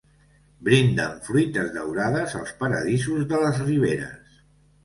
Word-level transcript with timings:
Brinden 0.69 1.11
fruites 1.27 1.69
daurades 1.77 2.33
els 2.41 2.57
paradisos 2.63 3.29
de 3.35 3.43
les 3.45 3.63
riberes. 3.67 4.43